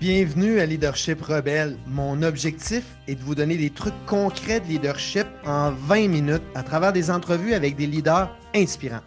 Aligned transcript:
Bienvenue 0.00 0.60
à 0.60 0.64
Leadership 0.64 1.20
Rebelle. 1.20 1.76
Mon 1.86 2.22
objectif 2.22 2.84
est 3.06 3.16
de 3.16 3.22
vous 3.22 3.34
donner 3.34 3.58
des 3.58 3.68
trucs 3.68 3.92
concrets 4.06 4.58
de 4.58 4.64
leadership 4.64 5.26
en 5.44 5.72
20 5.72 6.08
minutes 6.08 6.42
à 6.54 6.62
travers 6.62 6.94
des 6.94 7.10
entrevues 7.10 7.52
avec 7.52 7.76
des 7.76 7.86
leaders 7.86 8.34
inspirants. 8.54 9.04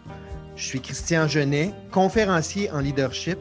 Je 0.54 0.64
suis 0.64 0.80
Christian 0.80 1.26
Genet, 1.26 1.72
conférencier 1.90 2.70
en 2.70 2.78
leadership, 2.78 3.38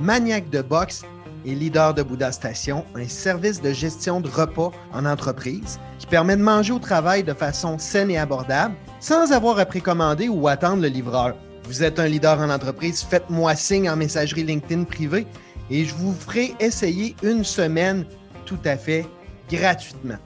maniaque 0.00 0.50
de 0.50 0.62
boxe 0.62 1.04
et 1.44 1.54
leader 1.54 1.94
de 1.94 2.02
Bouddha 2.02 2.32
Station, 2.32 2.84
un 2.96 3.06
service 3.06 3.62
de 3.62 3.72
gestion 3.72 4.20
de 4.20 4.28
repas 4.28 4.72
en 4.92 5.06
entreprise 5.06 5.78
qui 6.00 6.08
permet 6.08 6.36
de 6.36 6.42
manger 6.42 6.72
au 6.72 6.80
travail 6.80 7.22
de 7.22 7.34
façon 7.34 7.78
saine 7.78 8.10
et 8.10 8.18
abordable 8.18 8.74
sans 8.98 9.30
avoir 9.30 9.60
à 9.60 9.64
précommander 9.64 10.28
ou 10.28 10.48
attendre 10.48 10.82
le 10.82 10.88
livreur. 10.88 11.36
Vous 11.68 11.84
êtes 11.84 12.00
un 12.00 12.08
leader 12.08 12.40
en 12.40 12.50
entreprise, 12.50 13.04
faites-moi 13.08 13.54
signe 13.54 13.88
en 13.88 13.94
messagerie 13.94 14.42
LinkedIn 14.42 14.82
privée 14.84 15.24
et 15.70 15.84
je 15.84 15.94
vous 15.94 16.12
ferai 16.12 16.54
essayer 16.60 17.16
une 17.22 17.44
semaine 17.44 18.04
tout 18.44 18.58
à 18.64 18.76
fait 18.76 19.06
gratuitement. 19.50 20.18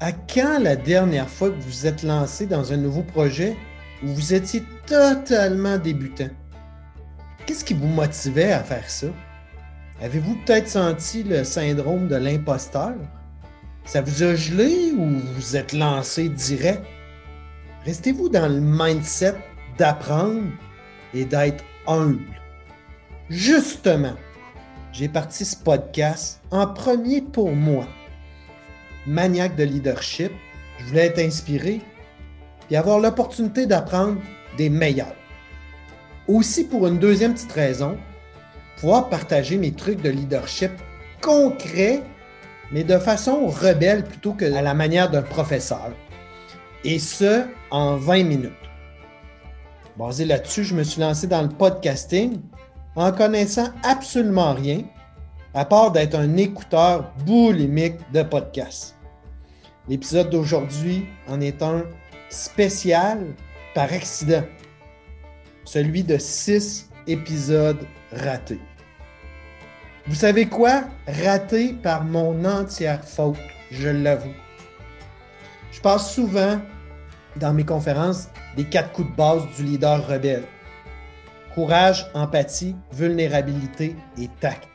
À 0.00 0.12
quand 0.12 0.58
la 0.60 0.76
dernière 0.76 1.28
fois 1.28 1.50
que 1.50 1.60
vous 1.60 1.86
êtes 1.86 2.02
lancé 2.02 2.46
dans 2.46 2.72
un 2.72 2.76
nouveau 2.76 3.02
projet 3.02 3.56
où 4.02 4.08
vous 4.08 4.34
étiez 4.34 4.62
totalement 4.86 5.78
débutant? 5.78 6.28
Qu'est-ce 7.46 7.64
qui 7.64 7.74
vous 7.74 7.88
motivait 7.88 8.52
à 8.52 8.62
faire 8.62 8.88
ça? 8.90 9.06
Avez-vous 10.02 10.36
peut-être 10.44 10.68
senti 10.68 11.22
le 11.22 11.44
syndrome 11.44 12.08
de 12.08 12.16
l'imposteur? 12.16 12.94
Ça 13.86 14.00
vous 14.02 14.24
a 14.24 14.34
gelé 14.34 14.90
ou 14.98 15.20
vous 15.36 15.56
êtes 15.56 15.72
lancé 15.72 16.28
direct? 16.28 16.82
Restez-vous 17.84 18.28
dans 18.28 18.48
le 18.48 18.60
mindset 18.60 19.36
d'apprendre 19.78 20.50
et 21.14 21.24
d'être 21.24 21.62
humble. 21.86 22.40
Justement, 23.30 24.16
j'ai 24.92 25.08
parti 25.08 25.44
ce 25.44 25.56
podcast 25.56 26.42
en 26.50 26.66
premier 26.66 27.20
pour 27.20 27.52
moi. 27.52 27.86
Maniaque 29.06 29.54
de 29.54 29.62
leadership, 29.62 30.32
je 30.80 30.84
voulais 30.86 31.06
être 31.06 31.20
inspiré 31.20 31.80
et 32.68 32.76
avoir 32.76 32.98
l'opportunité 32.98 33.66
d'apprendre 33.66 34.20
des 34.58 34.68
meilleurs. 34.68 35.14
Aussi 36.26 36.64
pour 36.64 36.88
une 36.88 36.98
deuxième 36.98 37.34
petite 37.34 37.52
raison, 37.52 37.96
pouvoir 38.80 39.08
partager 39.08 39.58
mes 39.58 39.72
trucs 39.72 40.02
de 40.02 40.10
leadership 40.10 40.72
concrets 41.22 42.02
mais 42.72 42.84
de 42.84 42.98
façon 42.98 43.46
rebelle 43.46 44.04
plutôt 44.04 44.32
que 44.32 44.44
à 44.52 44.62
la 44.62 44.74
manière 44.74 45.10
d'un 45.10 45.22
professeur. 45.22 45.92
Et 46.84 46.98
ce, 46.98 47.46
en 47.70 47.96
20 47.96 48.24
minutes. 48.24 48.52
Basé 49.96 50.24
là-dessus, 50.24 50.64
je 50.64 50.74
me 50.74 50.82
suis 50.82 51.00
lancé 51.00 51.26
dans 51.26 51.42
le 51.42 51.48
podcasting 51.48 52.40
en 52.96 53.12
connaissant 53.12 53.68
absolument 53.82 54.54
rien, 54.54 54.82
à 55.54 55.64
part 55.64 55.92
d'être 55.92 56.14
un 56.14 56.36
écouteur 56.36 57.12
boulimique 57.24 57.96
de 58.12 58.22
podcasts. 58.22 58.96
L'épisode 59.88 60.30
d'aujourd'hui 60.30 61.06
en 61.28 61.40
est 61.40 61.62
un 61.62 61.84
spécial 62.28 63.18
par 63.74 63.92
accident, 63.92 64.44
celui 65.64 66.02
de 66.02 66.18
six 66.18 66.90
épisodes 67.06 67.86
ratés. 68.12 68.60
Vous 70.08 70.14
savez 70.14 70.46
quoi? 70.46 70.84
Raté 71.08 71.72
par 71.72 72.04
mon 72.04 72.44
entière 72.44 73.04
faute, 73.04 73.36
je 73.72 73.88
l'avoue. 73.88 74.34
Je 75.72 75.80
passe 75.80 76.14
souvent 76.14 76.60
dans 77.34 77.52
mes 77.52 77.64
conférences 77.64 78.28
des 78.56 78.64
quatre 78.64 78.92
coups 78.92 79.10
de 79.10 79.16
base 79.16 79.42
du 79.56 79.64
leader 79.64 80.06
rebelle. 80.06 80.44
Courage, 81.54 82.06
empathie, 82.14 82.76
vulnérabilité 82.92 83.96
et 84.16 84.28
tact. 84.40 84.68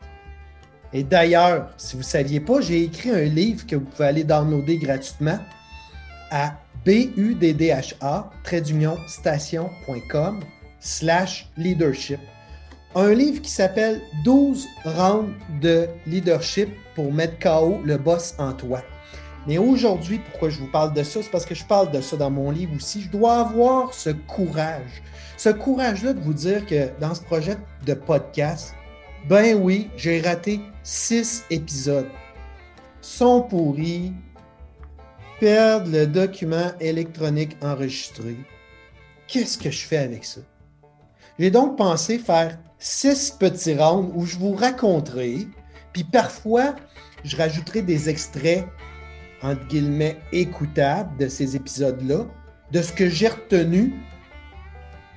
Et 0.91 1.03
d'ailleurs, 1.03 1.70
si 1.78 1.94
vous 1.94 2.02
ne 2.02 2.06
saviez 2.06 2.41
pas, 2.41 2.59
j'ai 2.59 2.84
écrit 2.84 3.12
un 3.12 3.24
livre 3.24 3.66
que 3.66 3.78
vous 3.78 3.86
pouvez 3.86 4.08
aller 4.09 4.24
downloader 4.25 4.80
gratuitement 4.80 5.40
à 6.30 6.56
buddha 6.86 7.84
station.com 9.08 10.40
slash 10.81 11.50
leadership 11.56 12.20
un 12.96 13.13
livre 13.13 13.41
qui 13.41 13.52
s'appelle 13.52 14.02
12 14.24 14.68
rounds 14.84 15.34
de 15.62 15.88
leadership 16.06 16.69
pour 16.96 17.13
mettre 17.13 17.40
KO 17.40 17.79
le 17.84 17.97
boss 17.97 18.35
en 18.38 18.53
toi. 18.53 18.81
Mais 19.47 19.57
aujourd'hui, 19.57 20.19
pourquoi 20.19 20.50
je 20.50 20.59
vous 20.59 20.68
parle 20.68 20.94
de 20.94 21.02
ça? 21.02 21.24
C'est 21.24 21.31
parce 21.31 21.46
que 21.46 21.56
je 21.56 21.66
parle 21.66 21.91
de 21.91 22.02
ça 22.02 22.16
dans 22.18 22.29
mon 22.29 22.52
livre 22.52 22.75
aussi. 22.75 23.02
Je 23.02 23.09
dois 23.09 23.40
avoir 23.40 23.94
ce 23.94 24.09
courage. 24.09 25.02
Ce 25.38 25.50
courage-là 25.50 26.13
de 26.13 26.19
vous 26.19 26.34
dire 26.34 26.66
que 26.66 26.90
dans 27.00 27.16
ce 27.16 27.22
projet 27.22 27.57
de 27.85 27.94
podcast, 27.94 28.75
ben 29.28 29.58
oui, 29.59 29.90
j'ai 29.96 30.22
raté 30.22 30.59
six 30.84 31.44
épisodes. 31.50 32.09
Sont 33.02 33.41
pourris, 33.41 34.13
perdre 35.40 35.90
le 35.91 36.06
document 36.06 36.72
électronique 36.79 37.58
enregistré. 37.63 38.35
Qu'est-ce 39.28 39.58
que 39.58 39.72
je 39.72 39.85
fais 39.85 39.97
avec 39.97 40.23
ça? 40.23 40.41
J'ai 41.40 41.50
donc 41.50 41.78
pensé 41.78 42.19
faire 42.19 42.59
six 42.81 43.31
petits 43.40 43.75
rounds 43.75 44.12
où 44.16 44.25
je 44.25 44.38
vous 44.38 44.53
raconterai, 44.53 45.47
puis 45.94 46.03
parfois, 46.03 46.75
je 47.24 47.38
rajouterai 47.38 47.84
des 47.84 48.09
extraits, 48.09 48.66
entre 49.44 49.66
guillemets, 49.68 50.18
écoutables 50.31 51.16
de 51.18 51.28
ces 51.28 51.56
épisodes-là, 51.56 52.25
de 52.72 52.81
ce 52.81 52.91
que 52.91 53.08
j'ai 53.08 53.28
retenu 53.28 53.94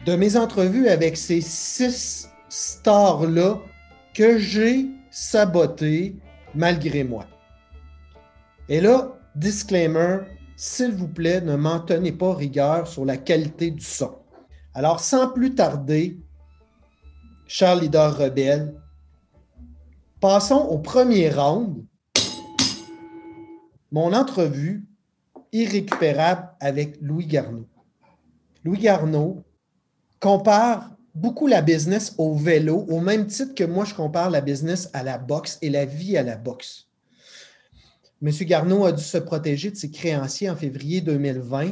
de 0.05 0.15
mes 0.15 0.37
entrevues 0.37 0.89
avec 0.89 1.17
ces 1.17 1.41
six 1.41 2.29
stars-là 2.51 3.59
que 4.13 4.39
j'ai 4.39 4.91
saboté 5.11 6.17
malgré 6.55 7.03
moi. 7.03 7.27
Et 8.69 8.83
là, 8.83 9.17
disclaimer, 9.37 10.19
s'il 10.57 10.93
vous 10.93 11.09
plaît, 11.09 11.41
ne 11.41 11.57
m'en 11.57 11.81
tenez 11.81 12.13
pas 12.13 12.35
rigueur 12.35 12.87
sur 12.87 13.07
la 13.07 13.17
qualité 13.17 13.71
du 13.71 13.85
son. 13.85 14.19
Alors, 14.75 15.01
sans 15.01 15.29
plus 15.29 15.55
tarder, 15.55 16.19
Charles 17.47 17.81
leader 17.83 18.17
rebelle. 18.17 18.75
Passons 20.21 20.67
au 20.71 20.79
premier 20.79 21.29
round. 21.31 21.85
Mon 23.91 24.13
entrevue 24.13 24.85
irrécupérable 25.53 26.49
avec 26.59 26.99
Louis 27.01 27.27
Garneau. 27.27 27.69
Louis 28.65 28.79
Garneau 28.79 29.45
compare 30.21 30.91
beaucoup 31.15 31.47
la 31.47 31.61
business 31.61 32.15
au 32.19 32.35
vélo, 32.35 32.87
au 32.89 33.01
même 33.01 33.27
titre 33.27 33.55
que 33.55 33.65
moi, 33.65 33.85
je 33.85 33.95
compare 33.95 34.31
la 34.31 34.41
business 34.41 34.89
à 34.95 35.03
la 35.03 35.19
boxe 35.19 35.59
et 35.63 35.71
la 35.71 35.85
vie 35.85 36.17
à 36.17 36.23
la 36.23 36.37
boxe. 36.37 36.89
M. 38.23 38.31
Garneau 38.31 38.87
a 38.87 38.93
dû 38.93 39.03
se 39.03 39.19
protéger 39.19 39.71
de 39.71 39.77
ses 39.77 39.91
créanciers 39.91 40.49
en 40.49 40.57
février 40.57 41.03
2020 41.03 41.67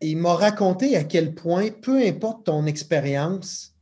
et 0.00 0.10
il 0.10 0.18
m'a 0.18 0.34
raconté 0.34 0.96
à 0.96 1.04
quel 1.04 1.34
point, 1.34 1.70
peu 1.70 1.96
importe 2.06 2.44
ton 2.44 2.66
expérience, 2.66 3.73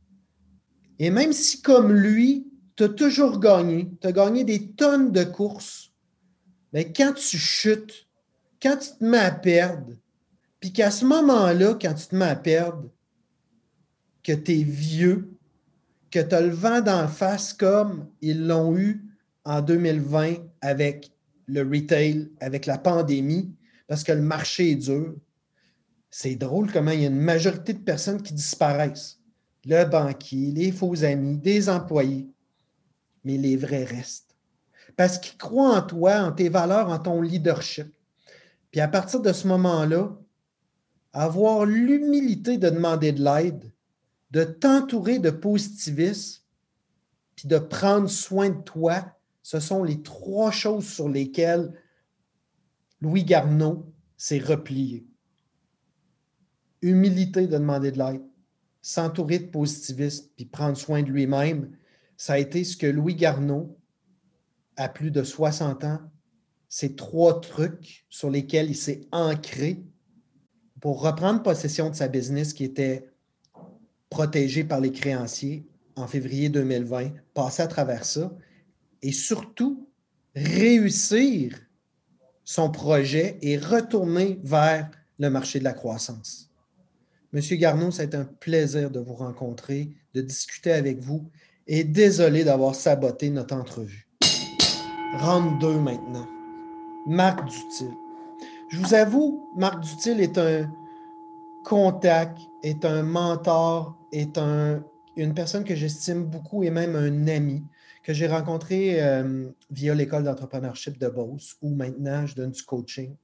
et 1.03 1.09
même 1.09 1.33
si, 1.33 1.61
comme 1.61 1.91
lui, 1.91 2.47
tu 2.77 2.83
as 2.83 2.89
toujours 2.89 3.37
gagné, 3.37 3.91
tu 3.99 4.07
as 4.07 4.13
gagné 4.13 4.45
des 4.45 4.71
tonnes 4.71 5.11
de 5.11 5.25
courses, 5.25 5.91
mais 6.71 6.93
quand 6.93 7.11
tu 7.11 7.37
chutes, 7.37 8.07
quand 8.61 8.77
tu 8.77 8.89
te 8.97 9.03
mets 9.03 9.17
à 9.17 9.31
perdre, 9.31 9.91
puis 10.61 10.71
qu'à 10.71 10.91
ce 10.91 11.03
moment-là, 11.03 11.73
quand 11.73 11.93
tu 11.93 12.07
te 12.07 12.15
mets 12.15 12.23
à 12.23 12.37
perdre, 12.37 12.89
que 14.23 14.31
tu 14.31 14.61
es 14.61 14.63
vieux, 14.63 15.29
que 16.09 16.19
tu 16.19 16.33
as 16.33 16.39
le 16.39 16.53
vent 16.53 16.79
d'en 16.79 17.09
face 17.09 17.51
comme 17.51 18.07
ils 18.21 18.47
l'ont 18.47 18.77
eu 18.77 19.03
en 19.43 19.61
2020 19.61 20.35
avec 20.61 21.11
le 21.47 21.63
retail, 21.63 22.31
avec 22.39 22.65
la 22.65 22.77
pandémie, 22.77 23.53
parce 23.89 24.05
que 24.05 24.13
le 24.13 24.21
marché 24.21 24.71
est 24.71 24.75
dur. 24.75 25.13
C'est 26.09 26.35
drôle 26.35 26.71
comment 26.71 26.91
il 26.91 27.01
y 27.01 27.03
a 27.03 27.09
une 27.09 27.19
majorité 27.19 27.73
de 27.73 27.79
personnes 27.79 28.23
qui 28.23 28.33
disparaissent 28.33 29.19
le 29.65 29.85
banquier, 29.85 30.51
les 30.51 30.71
faux 30.71 31.03
amis, 31.03 31.37
des 31.37 31.69
employés, 31.69 32.27
mais 33.23 33.37
les 33.37 33.55
vrais 33.55 33.85
restent. 33.85 34.35
Parce 34.95 35.17
qu'ils 35.17 35.37
croient 35.37 35.77
en 35.77 35.81
toi, 35.81 36.21
en 36.21 36.31
tes 36.31 36.49
valeurs, 36.49 36.89
en 36.89 36.99
ton 36.99 37.21
leadership. 37.21 37.87
Puis 38.71 38.81
à 38.81 38.87
partir 38.87 39.21
de 39.21 39.31
ce 39.31 39.47
moment-là, 39.47 40.15
avoir 41.13 41.65
l'humilité 41.65 42.57
de 42.57 42.69
demander 42.69 43.11
de 43.11 43.23
l'aide, 43.23 43.71
de 44.31 44.43
t'entourer 44.43 45.19
de 45.19 45.29
positivisme, 45.29 46.41
puis 47.35 47.47
de 47.47 47.57
prendre 47.57 48.09
soin 48.09 48.49
de 48.49 48.61
toi, 48.61 49.05
ce 49.41 49.59
sont 49.59 49.83
les 49.83 50.01
trois 50.01 50.51
choses 50.51 50.87
sur 50.87 51.09
lesquelles 51.09 51.73
Louis 53.01 53.23
Garneau 53.23 53.91
s'est 54.17 54.39
replié. 54.39 55.05
Humilité 56.81 57.47
de 57.47 57.57
demander 57.57 57.91
de 57.91 57.99
l'aide, 57.99 58.23
s'entourer 58.83 59.39
de 59.39 59.47
positivisme 59.47 60.27
puis 60.35 60.45
prendre 60.45 60.77
soin 60.77 61.01
de 61.01 61.09
lui-même, 61.09 61.71
ça 62.17 62.33
a 62.33 62.37
été 62.37 62.63
ce 62.63 62.77
que 62.77 62.85
Louis 62.85 63.15
Garneau, 63.15 63.79
à 64.75 64.89
plus 64.89 65.09
de 65.09 65.23
60 65.23 65.85
ans, 65.85 65.99
ces 66.67 66.95
trois 66.95 67.39
trucs 67.39 68.05
sur 68.09 68.29
lesquels 68.29 68.69
il 68.69 68.75
s'est 68.75 69.07
ancré 69.11 69.83
pour 70.81 71.01
reprendre 71.01 71.41
possession 71.41 71.89
de 71.89 71.95
sa 71.95 72.09
business 72.09 72.53
qui 72.53 72.65
était 72.65 73.09
protégée 74.09 74.65
par 74.65 74.81
les 74.81 74.91
créanciers 74.91 75.65
en 75.95 76.07
février 76.07 76.49
2020, 76.49 77.11
passer 77.33 77.63
à 77.63 77.67
travers 77.67 78.03
ça 78.03 78.35
et 79.01 79.11
surtout 79.11 79.87
réussir 80.35 81.57
son 82.43 82.69
projet 82.69 83.37
et 83.41 83.57
retourner 83.57 84.41
vers 84.43 84.91
le 85.19 85.29
marché 85.29 85.59
de 85.59 85.63
la 85.63 85.73
croissance. 85.73 86.52
Monsieur 87.33 87.55
Garneau, 87.55 87.89
c'est 87.89 88.13
un 88.13 88.25
plaisir 88.25 88.91
de 88.91 88.99
vous 88.99 89.15
rencontrer, 89.15 89.89
de 90.13 90.21
discuter 90.21 90.71
avec 90.71 90.99
vous 90.99 91.31
et 91.65 91.83
désolé 91.83 92.43
d'avoir 92.43 92.75
saboté 92.75 93.31
notre 93.31 93.55
entrevue. 93.55 94.07
Rentre 95.15 95.57
deux 95.57 95.79
maintenant. 95.79 96.27
Marc 97.07 97.43
Dutil. 97.45 97.89
Je 98.69 98.77
vous 98.77 98.93
avoue, 98.93 99.49
Marc 99.57 99.79
Dutil 99.79 100.21
est 100.21 100.37
un 100.37 100.71
contact, 101.65 102.37
est 102.61 102.85
un 102.85 103.01
mentor, 103.01 103.97
est 104.11 104.37
un, 104.37 104.83
une 105.17 105.33
personne 105.33 105.63
que 105.63 105.73
j'estime 105.73 106.25
beaucoup 106.25 106.63
et 106.63 106.69
même 106.69 106.95
un 106.95 107.27
ami 107.27 107.63
que 108.03 108.13
j'ai 108.13 108.27
rencontré 108.27 109.01
euh, 109.01 109.49
via 109.71 109.95
l'école 109.95 110.23
d'entrepreneurship 110.23 110.99
de 110.99 111.07
Beauce, 111.07 111.55
où 111.63 111.73
maintenant 111.73 112.27
je 112.27 112.35
donne 112.35 112.51
du 112.51 112.61
coaching. 112.61 113.15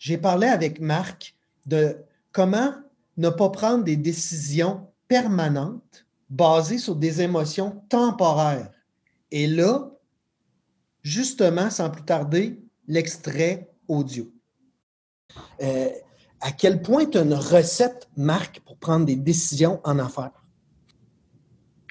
J'ai 0.00 0.18
parlé 0.18 0.48
avec 0.48 0.80
Marc 0.80 1.36
de 1.66 1.98
comment 2.32 2.72
ne 3.18 3.28
pas 3.28 3.50
prendre 3.50 3.84
des 3.84 3.96
décisions 3.96 4.88
permanentes 5.08 6.06
basées 6.30 6.78
sur 6.78 6.96
des 6.96 7.20
émotions 7.20 7.82
temporaires. 7.88 8.70
Et 9.30 9.46
là, 9.46 9.90
justement, 11.02 11.70
sans 11.70 11.90
plus 11.90 12.04
tarder, 12.04 12.60
l'extrait 12.86 13.70
audio. 13.88 14.30
Euh, 15.60 15.88
à 16.40 16.52
quel 16.52 16.80
point 16.82 17.10
une 17.10 17.34
recette, 17.34 18.08
Marc, 18.16 18.60
pour 18.60 18.78
prendre 18.78 19.04
des 19.04 19.16
décisions 19.16 19.80
en 19.84 19.98
affaires? 19.98 20.44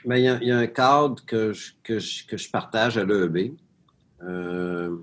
il, 0.05 0.21
y 0.21 0.51
a, 0.51 0.57
un 0.57 0.67
cadre 0.67 1.23
que 1.25 1.51
je, 1.51 2.51
partage 2.51 2.97
à 2.97 3.03
l'EEB. 3.03 3.57
Euh, 4.23 4.95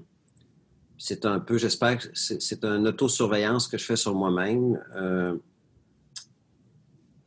c'est 0.97 1.27
un 1.27 1.41
peu, 1.41 1.59
j'espère 1.59 1.99
c'est 2.15 2.65
une 2.65 2.89
autosurveillance 2.89 3.69
que 3.69 3.77
je 3.77 3.85
fais 3.85 3.97
sur 3.97 4.15
moi-même. 4.15 4.83
Euh, 4.97 5.37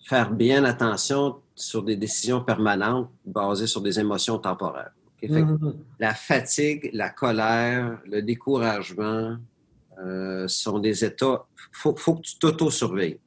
faire 0.07 0.31
bien 0.31 0.63
attention 0.63 1.35
sur 1.53 1.83
des 1.83 1.97
décisions 1.97 2.41
permanentes 2.41 3.09
basées 3.25 3.67
sur 3.67 3.81
des 3.81 3.99
émotions 3.99 4.39
temporaires. 4.39 4.93
Mm-hmm. 5.21 5.73
La 5.99 6.13
fatigue, 6.13 6.89
la 6.93 7.09
colère, 7.09 7.99
le 8.05 8.21
découragement 8.21 9.35
euh, 9.99 10.47
sont 10.47 10.79
des 10.79 11.03
états. 11.03 11.45
Il 11.57 11.77
faut, 11.77 11.95
faut, 11.95 12.15
que 12.15 12.21
tu 12.21 12.37
t'auto-surveilles. 12.37 13.19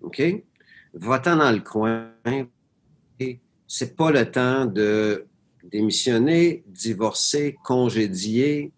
OK? 0.00 0.22
Va-t'en 0.94 1.36
dans 1.36 1.52
le 1.52 1.60
coin. 1.60 2.10
C'est 3.68 3.96
pas 3.96 4.10
le 4.10 4.28
temps 4.30 4.64
de 4.66 5.26
démissionner, 5.62 6.64
divorcer, 6.66 7.56
congédier. 7.62 8.72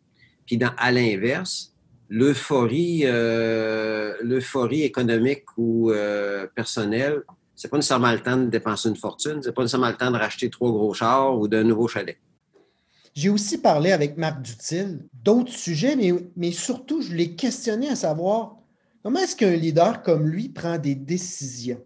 Puis 0.44 0.58
dans, 0.58 0.72
à 0.76 0.92
l'inverse, 0.92 1.74
l'euphorie, 2.08 3.02
euh, 3.04 4.14
l'euphorie 4.22 4.82
économique 4.82 5.44
ou 5.56 5.90
euh, 5.90 6.46
personnelle, 6.54 7.22
c'est 7.58 7.66
pas 7.66 7.76
nécessairement 7.76 8.12
le 8.12 8.20
temps 8.20 8.36
de 8.36 8.46
dépenser 8.46 8.88
une 8.88 8.96
fortune, 8.96 9.40
c'est 9.42 9.52
pas 9.52 9.62
nécessairement 9.62 9.88
le 9.88 9.96
temps 9.96 10.12
de 10.12 10.16
racheter 10.16 10.48
trois 10.48 10.70
gros 10.70 10.94
chars 10.94 11.36
ou 11.36 11.48
d'un 11.48 11.64
nouveau 11.64 11.88
chalet. 11.88 12.16
J'ai 13.14 13.30
aussi 13.30 13.58
parlé 13.58 13.90
avec 13.90 14.16
Marc 14.16 14.40
Dutil 14.42 15.00
d'autres 15.24 15.52
sujets, 15.52 15.96
mais, 15.96 16.14
mais 16.36 16.52
surtout, 16.52 17.02
je 17.02 17.12
l'ai 17.12 17.34
questionné 17.34 17.88
à 17.88 17.96
savoir 17.96 18.58
comment 19.02 19.18
est-ce 19.18 19.34
qu'un 19.34 19.56
leader 19.56 20.04
comme 20.04 20.28
lui 20.28 20.50
prend 20.50 20.78
des 20.78 20.94
décisions? 20.94 21.84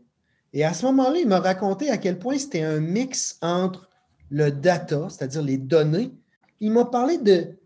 Et 0.53 0.63
à 0.63 0.75
ce 0.75 0.85
moment-là, 0.85 1.21
il 1.21 1.27
m'a 1.27 1.41
raconté 1.41 1.89
à 1.89 1.97
quel 1.97 2.19
point 2.19 2.37
c'était 2.37 2.61
un 2.61 2.79
mix 2.79 3.39
entre 3.41 3.89
le 4.29 4.51
data, 4.51 5.09
c'est-à-dire 5.09 5.41
les 5.41 5.57
données. 5.57 6.13
Il 6.61 6.73
m'a 6.73 6.85
parlé 6.85 7.17
de 7.17 7.57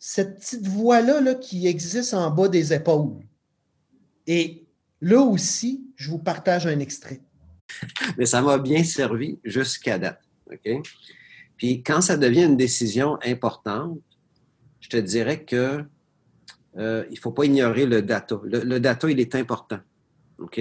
cette 0.00 0.40
petite 0.40 0.66
voix-là 0.66 1.20
là, 1.20 1.34
qui 1.34 1.68
existe 1.68 2.14
en 2.14 2.32
bas 2.32 2.48
des 2.48 2.72
épaules. 2.72 3.20
Et 4.26 4.66
là 5.00 5.20
aussi, 5.20 5.86
je 5.94 6.10
vous 6.10 6.18
partage 6.18 6.66
un 6.66 6.80
extrait. 6.80 7.20
Mais 8.18 8.26
ça 8.26 8.42
m'a 8.42 8.58
bien 8.58 8.84
servi 8.84 9.38
jusqu'à 9.44 9.98
date. 9.98 10.20
OK? 10.50 10.82
Puis 11.56 11.82
quand 11.82 12.00
ça 12.00 12.16
devient 12.16 12.44
une 12.44 12.56
décision 12.56 13.18
importante, 13.24 13.98
je 14.80 14.88
te 14.88 14.96
dirais 14.96 15.44
que 15.44 15.84
euh, 16.76 17.04
il 17.08 17.14
ne 17.14 17.20
faut 17.20 17.32
pas 17.32 17.44
ignorer 17.44 17.86
le 17.86 18.02
data. 18.02 18.40
Le, 18.44 18.78
data, 18.78 19.10
il 19.10 19.20
est 19.20 19.34
important. 19.34 19.78
OK? 20.38 20.60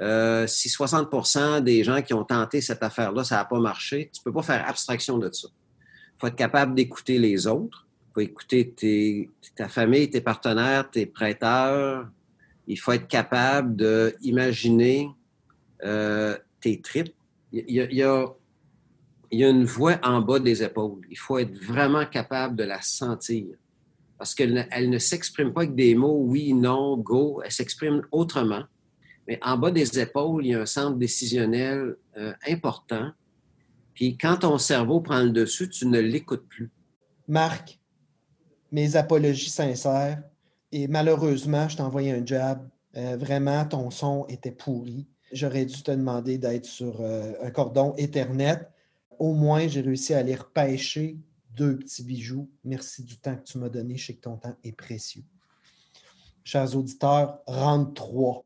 Euh, 0.00 0.46
si 0.46 0.68
60% 0.68 1.60
des 1.62 1.82
gens 1.82 2.02
qui 2.02 2.14
ont 2.14 2.24
tenté 2.24 2.60
cette 2.60 2.82
affaire-là, 2.82 3.24
ça 3.24 3.36
n'a 3.36 3.44
pas 3.44 3.58
marché, 3.58 4.10
tu 4.12 4.20
ne 4.20 4.24
peux 4.24 4.32
pas 4.32 4.42
faire 4.42 4.68
abstraction 4.68 5.18
de 5.18 5.30
ça. 5.32 5.48
Il 5.50 6.20
faut 6.20 6.26
être 6.28 6.36
capable 6.36 6.74
d'écouter 6.74 7.18
les 7.18 7.46
autres. 7.46 7.86
Il 8.10 8.12
faut 8.14 8.20
écouter 8.20 9.28
ta 9.56 9.68
famille, 9.68 10.08
tes 10.08 10.20
partenaires, 10.20 10.88
tes 10.90 11.06
prêteurs. 11.06 12.08
Il 12.66 12.78
faut 12.78 12.92
être 12.92 13.08
capable 13.08 13.76
d'imaginer 14.20 15.08
euh, 15.84 16.36
tes 16.60 16.80
tripes. 16.80 17.14
Il 17.52 17.70
y, 17.70 18.02
a, 18.02 18.26
une 19.30 19.64
voix 19.64 19.98
en 20.02 20.20
bas 20.20 20.38
des 20.38 20.62
épaules. 20.62 21.00
Il 21.10 21.18
faut 21.18 21.38
être 21.38 21.56
vraiment 21.64 22.04
capable 22.04 22.56
de 22.56 22.64
la 22.64 22.82
sentir. 22.82 23.46
Parce 24.18 24.34
qu'elle 24.34 24.68
ne, 24.90 24.98
s'exprime 24.98 25.52
pas 25.52 25.62
avec 25.62 25.74
des 25.74 25.94
mots 25.94 26.18
oui, 26.18 26.52
non, 26.52 26.96
go. 26.98 27.40
Elle 27.44 27.52
s'exprime 27.52 28.02
autrement. 28.10 28.64
Mais 29.26 29.38
en 29.42 29.56
bas 29.56 29.70
des 29.70 29.98
épaules, 29.98 30.44
il 30.44 30.50
y 30.50 30.54
a 30.54 30.62
un 30.62 30.66
centre 30.66 30.96
décisionnel 30.96 31.96
euh, 32.16 32.32
important. 32.46 33.12
Puis 33.94 34.16
quand 34.16 34.38
ton 34.38 34.58
cerveau 34.58 35.00
prend 35.00 35.22
le 35.22 35.30
dessus, 35.30 35.68
tu 35.68 35.86
ne 35.86 36.00
l'écoutes 36.00 36.46
plus. 36.48 36.70
Marc, 37.26 37.78
mes 38.72 38.96
apologies 38.96 39.50
sincères. 39.50 40.22
Et 40.72 40.86
malheureusement, 40.88 41.68
je 41.68 41.76
t'ai 41.76 41.82
envoyé 41.82 42.12
un 42.12 42.24
job. 42.24 42.58
Euh, 42.96 43.16
vraiment, 43.16 43.64
ton 43.64 43.90
son 43.90 44.26
était 44.28 44.52
pourri. 44.52 45.06
J'aurais 45.32 45.66
dû 45.66 45.82
te 45.82 45.90
demander 45.90 46.38
d'être 46.38 46.64
sur 46.64 47.00
euh, 47.00 47.32
un 47.42 47.50
cordon 47.50 47.94
Ethernet. 47.96 48.60
Au 49.18 49.34
moins, 49.34 49.68
j'ai 49.68 49.80
réussi 49.80 50.14
à 50.14 50.18
aller 50.18 50.34
repêcher 50.34 51.18
deux 51.54 51.76
petits 51.78 52.04
bijoux. 52.04 52.48
Merci 52.64 53.02
du 53.02 53.18
temps 53.18 53.36
que 53.36 53.42
tu 53.42 53.58
m'as 53.58 53.68
donné. 53.68 53.96
Je 53.96 54.06
sais 54.06 54.14
que 54.14 54.22
ton 54.22 54.36
temps 54.36 54.56
est 54.64 54.72
précieux. 54.72 55.24
Chers 56.44 56.74
auditeurs, 56.76 57.40
rentre 57.46 57.94
trois. 57.94 58.44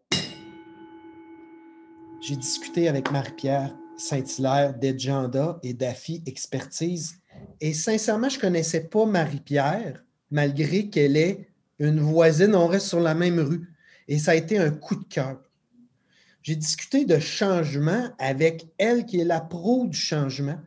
J'ai 2.21 2.37
discuté 2.37 2.89
avec 2.89 3.11
Marie-Pierre 3.13 3.77
Saint-Hilaire 3.97 4.75
d'Edgenda 4.75 5.61
et 5.63 5.75
d'AFI 5.75 6.23
Expertise. 6.27 7.17
Et 7.61 7.73
sincèrement, 7.73 8.29
je 8.29 8.37
ne 8.37 8.41
connaissais 8.41 8.85
pas 8.85 9.07
Marie-Pierre, 9.07 10.05
malgré 10.31 10.89
qu'elle 10.89 11.17
est 11.17 11.49
une 11.79 12.01
voisine, 12.01 12.55
on 12.55 12.67
reste 12.67 12.89
sur 12.89 13.01
la 13.01 13.15
même 13.15 13.39
rue. 13.39 13.69
Et 14.09 14.19
ça 14.19 14.33
a 14.33 14.35
été 14.35 14.59
un 14.59 14.71
coup 14.71 14.97
de 14.97 15.05
cœur. 15.05 15.41
J'ai 16.43 16.57
discuté 16.57 17.05
de 17.05 17.19
changement 17.19 18.09
avec 18.19 18.67
elle, 18.79 19.07
qui 19.07 19.21
est 19.21 19.25
la 19.25 19.41
pro 19.41 19.87
du 19.87 19.97
changement. 19.97 20.59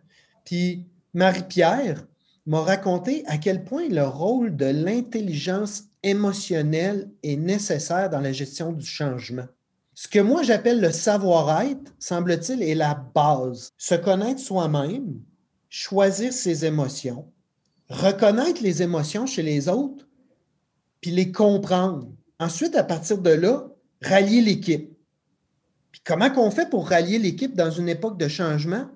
Puis 0.46 0.86
Marie-Pierre 1.14 2.06
m'a 2.46 2.62
raconté 2.62 3.24
à 3.28 3.38
quel 3.38 3.64
point 3.64 3.90
le 3.90 4.04
rôle 4.04 4.56
de 4.56 4.66
l'intelligence 4.66 5.86
émotionnelle 6.04 7.10
est 7.24 7.36
nécessaire 7.36 8.10
dans 8.10 8.22
la 8.22 8.32
gestion 8.32 8.72
du 8.72 8.86
changement. 8.86 9.48
Ce 9.96 10.08
que 10.08 10.20
moi 10.20 10.44
j'appelle 10.44 10.82
le 10.82 10.92
savoir-être, 10.92 11.94
semble-t-il, 12.00 12.62
est 12.62 12.76
la 12.76 12.96
base. 13.16 13.72
Se 13.78 13.96
connaître 13.96 14.42
soi-même, 14.42 15.20
choisir 15.70 16.32
ses 16.32 16.66
émotions, 16.66 17.32
reconnaître 17.90 18.62
les 18.62 18.82
émotions 18.82 19.26
chez 19.26 19.42
les 19.42 19.68
autres, 19.68 20.08
puis 21.02 21.12
les 21.12 21.32
comprendre. 21.32 22.08
Ensuite, 22.40 22.76
à 22.76 22.84
partir 22.84 23.18
de 23.18 23.30
là, 23.30 23.68
rallier 24.02 24.42
l'équipe. 24.42 24.95
Comment 26.04 26.30
qu'on 26.30 26.52
fait 26.52 26.70
pour 26.70 26.90
rallier 26.90 27.20
l'équipe 27.20 27.56
dans 27.56 27.72
une 27.72 27.90
époque 27.90 28.20
de 28.20 28.28
changement? 28.28 28.88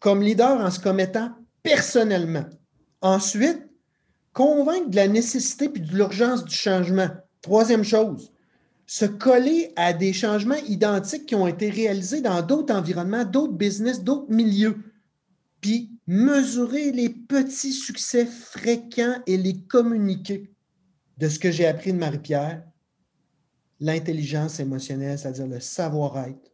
Comme 0.00 0.22
leader 0.22 0.60
en 0.60 0.70
se 0.70 0.80
commettant 0.80 1.32
personnellement? 1.62 2.44
Ensuite, 3.00 3.68
convaincre 4.32 4.90
de 4.90 4.96
la 4.96 5.08
nécessité 5.08 5.68
puis 5.68 5.82
de 5.82 5.94
l'urgence 5.94 6.44
du 6.44 6.54
changement. 6.54 7.08
Troisième 7.42 7.84
chose, 7.84 8.32
se 8.86 9.04
coller 9.04 9.72
à 9.76 9.92
des 9.92 10.12
changements 10.12 10.62
identiques 10.66 11.26
qui 11.26 11.34
ont 11.34 11.46
été 11.46 11.70
réalisés 11.70 12.20
dans 12.20 12.42
d'autres 12.42 12.74
environnements, 12.74 13.24
d'autres 13.24 13.52
business, 13.52 14.02
d'autres 14.02 14.32
milieux, 14.32 14.78
puis 15.60 15.90
mesurer 16.06 16.92
les 16.92 17.10
petits 17.10 17.72
succès 17.72 18.26
fréquents 18.26 19.16
et 19.26 19.36
les 19.36 19.60
communiquer 19.62 20.50
de 21.18 21.28
ce 21.28 21.38
que 21.38 21.50
j'ai 21.50 21.66
appris 21.66 21.92
de 21.92 21.98
Marie-Pierre, 21.98 22.62
l'intelligence 23.80 24.60
émotionnelle, 24.60 25.18
c'est-à-dire 25.18 25.46
le 25.46 25.60
savoir-être, 25.60 26.52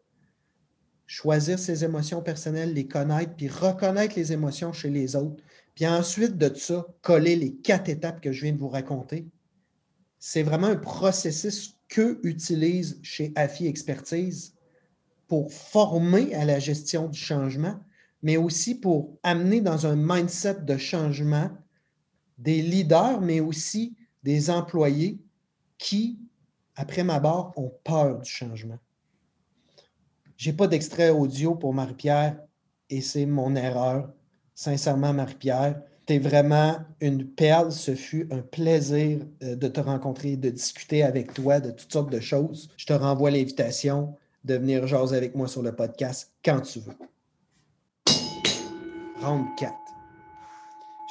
choisir 1.07 1.59
ses 1.59 1.85
émotions 1.85 2.23
personnelles, 2.23 2.73
les 2.73 2.87
connaître, 2.87 3.35
puis 3.37 3.49
reconnaître 3.49 4.17
les 4.17 4.33
émotions 4.33 4.73
chez 4.73 4.91
les 4.91 5.17
autres, 5.17 5.43
puis 5.75 5.87
ensuite 5.87 6.39
de 6.39 6.55
ça, 6.55 6.87
coller 7.03 7.37
les 7.37 7.55
quatre 7.55 7.89
étapes 7.89 8.21
que 8.21 8.33
je 8.33 8.43
viens 8.43 8.53
de 8.53 8.59
vous 8.59 8.69
raconter. 8.69 9.27
C'est 10.19 10.43
vraiment 10.43 10.69
un 10.69 10.77
processus 10.77 11.79
qu'eux 11.89 12.21
utilisent 12.23 12.99
chez 13.03 13.33
AFI 13.35 13.67
Expertise 13.67 14.55
pour 15.29 15.53
former 15.53 16.35
à 16.35 16.45
la 16.45 16.59
gestion 16.59 17.09
du 17.09 17.19
changement, 17.19 17.79
mais 18.23 18.37
aussi 18.37 18.75
pour 18.75 19.19
amener 19.23 19.61
dans 19.61 19.87
un 19.87 19.97
mindset 19.97 20.63
de 20.63 20.77
changement 20.77 21.51
des 22.39 22.63
leaders, 22.63 23.21
mais 23.21 23.41
aussi 23.41 23.97
des 24.23 24.51
employés 24.51 25.21
qui, 25.79 26.19
après 26.77 27.05
ma 27.05 27.21
barre, 27.21 27.53
ont 27.57 27.73
peur 27.85 28.21
du 28.21 28.31
changement. 28.31 28.79
Je 30.37 30.51
n'ai 30.51 30.57
pas 30.57 30.67
d'extrait 30.67 31.11
audio 31.11 31.55
pour 31.55 31.73
Marie-Pierre 31.75 32.39
et 32.91 33.01
c'est 33.01 33.27
mon 33.27 33.55
erreur. 33.55 34.11
Sincèrement, 34.55 35.13
Marie-Pierre, 35.13 35.81
tu 36.07 36.15
es 36.15 36.19
vraiment 36.19 36.77
une 37.01 37.27
perle. 37.27 37.73
Ce 37.73 37.95
fut 37.95 38.29
un 38.31 38.43
plaisir 38.43 39.21
euh, 39.43 39.57
de 39.57 39.69
te 39.69 39.81
rencontrer, 39.81 40.37
de 40.37 40.51
discuter 40.51 41.03
avec 41.03 41.33
toi 41.35 41.61
de 41.61 41.71
toutes 41.71 41.93
sortes 41.93 42.11
de 42.11 42.21
choses. 42.21 42.71
Je 42.77 42.87
te 42.87 42.93
renvoie 42.93 43.31
l'invitation 43.31 44.17
de 44.45 44.55
venir 44.55 44.87
jaser 44.87 45.17
avec 45.17 45.35
moi 45.35 45.49
sur 45.49 45.63
le 45.63 45.75
podcast 45.75 46.33
quand 46.45 46.61
tu 46.61 46.81
veux. 46.81 46.97
Round 49.23 49.47
4. 49.57 49.73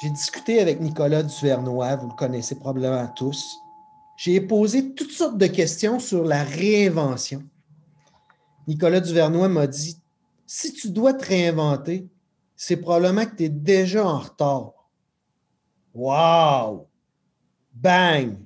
J'ai 0.02 0.10
discuté 0.10 0.60
avec 0.60 0.80
Nicolas 0.80 1.22
Duvernois, 1.22 1.96
vous 1.96 2.08
le 2.08 2.14
connaissez 2.14 2.54
probablement 2.54 3.08
tous. 3.08 3.58
J'ai 4.16 4.40
posé 4.40 4.94
toutes 4.94 5.10
sortes 5.10 5.38
de 5.38 5.46
questions 5.46 5.98
sur 5.98 6.24
la 6.24 6.44
réinvention. 6.44 7.42
Nicolas 8.66 9.00
Duvernois 9.00 9.48
m'a 9.48 9.66
dit 9.66 9.96
si 10.46 10.72
tu 10.72 10.90
dois 10.90 11.14
te 11.14 11.26
réinventer, 11.26 12.08
c'est 12.54 12.76
probablement 12.76 13.26
que 13.26 13.36
tu 13.36 13.44
es 13.44 13.48
déjà 13.48 14.06
en 14.06 14.18
retard. 14.18 14.72
Wow! 15.94 16.88
Bang! 17.72 18.38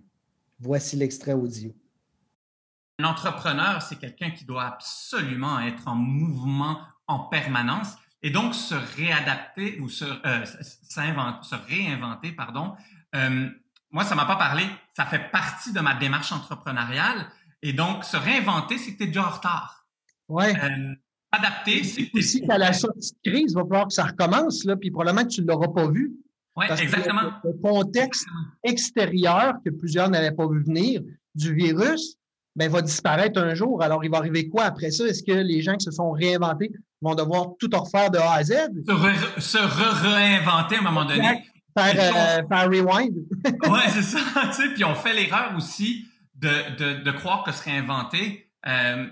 Voici 0.60 0.96
l'extrait 0.96 1.34
audio. 1.34 1.74
Un 2.98 3.04
entrepreneur, 3.04 3.80
c'est 3.82 3.96
quelqu'un 3.96 4.30
qui 4.30 4.44
doit 4.44 4.64
absolument 4.64 5.60
être 5.60 5.86
en 5.86 5.94
mouvement 5.94 6.80
en 7.06 7.20
permanence 7.20 7.94
et 8.22 8.30
donc 8.30 8.54
se 8.54 8.74
réadapter 8.74 9.78
ou 9.80 9.88
se, 9.88 10.04
euh, 10.04 10.44
réinventer. 11.68 12.32
Pardon. 12.32 12.74
Euh, 13.14 13.48
moi, 13.90 14.04
ça 14.04 14.14
ne 14.14 14.20
m'a 14.20 14.26
pas 14.26 14.36
parlé. 14.36 14.64
Ça 14.96 15.06
fait 15.06 15.30
partie 15.30 15.72
de 15.72 15.80
ma 15.80 15.94
démarche 15.94 16.32
entrepreneuriale. 16.32 17.26
Et 17.62 17.72
donc, 17.72 18.04
se 18.04 18.16
réinventer, 18.16 18.78
c'est 18.78 18.92
que 18.92 18.98
tu 18.98 19.04
es 19.04 19.06
déjà 19.06 19.26
en 19.26 19.30
retard. 19.30 19.86
Oui. 20.28 20.44
Euh, 20.46 20.94
adapter, 21.32 21.84
c'est 21.84 22.06
que 22.06 22.18
Aussi, 22.18 22.46
qu'à 22.46 22.58
la 22.58 22.72
sortie 22.72 23.12
de 23.24 23.30
crise, 23.30 23.52
il 23.52 23.54
va 23.54 23.62
falloir 23.62 23.86
que 23.88 23.94
ça 23.94 24.04
recommence, 24.04 24.64
là, 24.64 24.76
puis 24.76 24.90
probablement 24.90 25.24
que 25.24 25.32
tu 25.32 25.42
ne 25.42 25.46
l'auras 25.46 25.68
pas 25.68 25.88
vu. 25.88 26.12
Oui, 26.56 26.66
exactement. 26.70 27.32
le 27.44 27.52
contexte 27.62 28.26
extérieur 28.64 29.54
que 29.64 29.70
plusieurs 29.70 30.10
n'avaient 30.10 30.32
pas 30.32 30.48
vu 30.48 30.62
venir 30.64 31.02
du 31.34 31.54
virus 31.54 32.16
ben, 32.56 32.68
va 32.68 32.82
disparaître 32.82 33.40
un 33.40 33.54
jour. 33.54 33.80
Alors, 33.82 34.04
il 34.04 34.10
va 34.10 34.18
arriver 34.18 34.48
quoi 34.48 34.64
après 34.64 34.90
ça? 34.90 35.06
Est-ce 35.06 35.22
que 35.22 35.30
les 35.30 35.62
gens 35.62 35.76
qui 35.76 35.84
se 35.84 35.92
sont 35.92 36.10
réinventés 36.10 36.72
vont 37.00 37.14
devoir 37.14 37.50
tout 37.60 37.70
refaire 37.72 38.10
de 38.10 38.18
A 38.18 38.32
à 38.32 38.42
Z? 38.42 38.54
Se, 39.38 40.02
réinventer 40.02 40.74
à 40.74 40.78
un 40.80 40.82
moment 40.82 41.04
donné. 41.04 41.44
Faire, 41.78 42.42
euh, 42.50 42.66
rewind. 42.66 43.14
oui, 43.44 43.80
c'est 43.88 44.02
ça. 44.02 44.18
Tu 44.46 44.52
sais, 44.52 44.68
puis 44.74 44.84
on 44.84 44.94
fait 44.94 45.12
l'erreur 45.12 45.54
aussi 45.56 46.06
de, 46.34 46.76
de, 46.76 47.02
de, 47.02 47.10
croire 47.10 47.42
que 47.44 47.52
se 47.52 47.62
réinventer, 47.62 48.50
euh, 48.66 49.06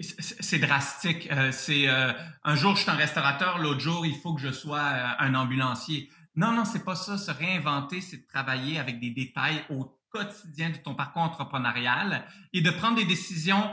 c'est 0.00 0.58
drastique. 0.58 1.28
Euh, 1.30 1.52
c'est 1.52 1.88
euh, 1.88 2.12
un 2.42 2.56
jour 2.56 2.74
je 2.76 2.82
suis 2.82 2.90
un 2.90 2.94
restaurateur, 2.94 3.58
l'autre 3.58 3.80
jour 3.80 4.04
il 4.04 4.16
faut 4.16 4.34
que 4.34 4.40
je 4.40 4.50
sois 4.50 4.82
un 5.18 5.34
ambulancier. 5.34 6.10
Non, 6.36 6.52
non, 6.52 6.64
c'est 6.64 6.84
pas 6.84 6.96
ça. 6.96 7.16
Se 7.16 7.30
réinventer, 7.30 8.00
c'est 8.00 8.18
de 8.18 8.26
travailler 8.26 8.78
avec 8.78 8.98
des 8.98 9.10
détails 9.10 9.64
au 9.70 10.00
quotidien 10.10 10.70
de 10.70 10.76
ton 10.76 10.94
parcours 10.94 11.22
entrepreneurial 11.22 12.24
et 12.52 12.60
de 12.60 12.70
prendre 12.70 12.96
des 12.96 13.04
décisions, 13.04 13.70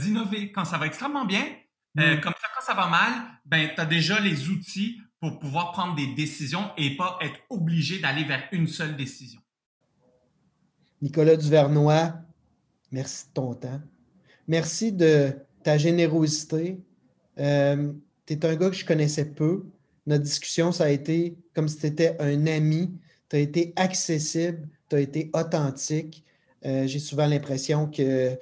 d'innover 0.00 0.50
quand 0.50 0.64
ça 0.64 0.78
va 0.78 0.86
extrêmement 0.86 1.26
bien. 1.26 1.44
Mm. 1.94 2.20
comme 2.20 2.32
ça, 2.40 2.48
quand 2.54 2.64
ça 2.64 2.74
va 2.74 2.86
mal, 2.86 3.12
ben, 3.44 3.70
tu 3.74 3.80
as 3.80 3.84
déjà 3.84 4.18
les 4.18 4.48
outils 4.48 5.02
pour 5.20 5.38
pouvoir 5.38 5.72
prendre 5.72 5.96
des 5.96 6.14
décisions 6.14 6.70
et 6.76 6.96
pas 6.96 7.18
être 7.20 7.40
obligé 7.50 7.98
d'aller 7.98 8.24
vers 8.24 8.44
une 8.52 8.68
seule 8.68 8.96
décision. 8.96 9.40
Nicolas 11.02 11.36
Duvernois, 11.36 12.14
merci 12.90 13.26
de 13.28 13.32
ton 13.32 13.54
temps. 13.54 13.80
Merci 14.46 14.92
de 14.92 15.32
ta 15.62 15.76
générosité. 15.78 16.78
Euh, 17.38 17.92
tu 18.26 18.32
es 18.34 18.46
un 18.46 18.56
gars 18.56 18.70
que 18.70 18.76
je 18.76 18.84
connaissais 18.84 19.26
peu. 19.26 19.66
Notre 20.06 20.24
discussion, 20.24 20.72
ça 20.72 20.84
a 20.84 20.88
été 20.88 21.36
comme 21.54 21.68
si 21.68 21.78
tu 21.78 21.86
étais 21.86 22.16
un 22.20 22.46
ami. 22.46 22.92
Tu 23.28 23.36
as 23.36 23.40
été 23.40 23.72
accessible, 23.76 24.68
tu 24.88 24.96
as 24.96 25.00
été 25.00 25.30
authentique. 25.34 26.24
Euh, 26.64 26.86
j'ai 26.86 26.98
souvent 26.98 27.26
l'impression 27.26 27.88
que 27.88 28.36